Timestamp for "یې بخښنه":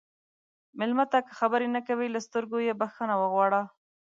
2.67-3.15